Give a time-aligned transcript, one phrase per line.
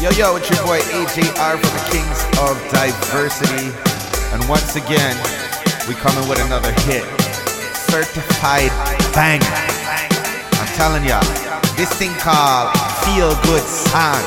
[0.00, 3.68] Yo, yo, it's your boy AJR from the Kings of Diversity.
[4.32, 5.12] And once again,
[5.86, 7.04] we coming with another hit.
[7.76, 8.72] Certified
[9.12, 9.42] bang.
[10.56, 11.20] I'm telling y'all,
[11.76, 12.72] this thing called
[13.04, 14.24] Feel Good Song.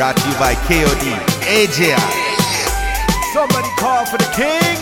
[0.00, 1.12] Brought to you by KOD.
[1.44, 2.00] AJR.
[3.34, 4.79] Somebody call for the king.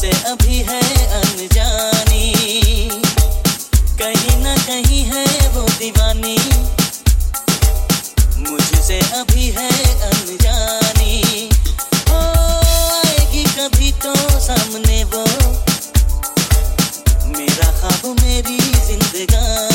[0.00, 2.32] मुझसे अभी है अनजानी।
[3.98, 6.38] कहीं ना कहीं है वो दीवानी।
[8.50, 11.48] मुझसे अभी है अनजानी।
[12.08, 12.20] हो
[13.04, 15.24] आएगी कभी तो सामने वो।
[17.26, 19.69] मेरा खाब मेरी जिंदगानी।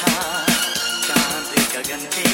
[0.00, 0.44] था।
[1.06, 2.29] चाँद गगन के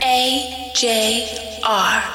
[0.00, 2.13] AJR.